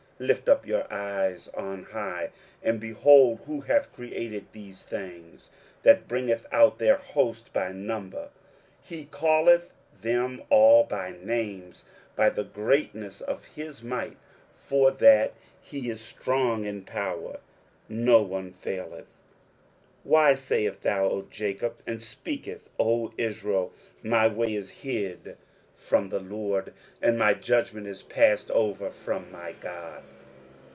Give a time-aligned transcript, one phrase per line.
[0.21, 2.29] 23:040:026 Lift up your eyes on high,
[2.61, 5.49] and behold who hath created these things,
[5.81, 8.29] that bringeth out their host by number:
[8.83, 11.85] he calleth them all by names
[12.15, 14.17] by the greatness of his might,
[14.53, 17.39] for that he is strong in power;
[17.89, 19.05] not one faileth.
[19.05, 19.05] 23:040:027
[20.03, 23.73] Why sayest thou, O Jacob, and speakest, O Israel,
[24.03, 25.35] My way is hid
[25.75, 26.71] from the LORD,
[27.01, 30.03] and my judgment is passed over from my God?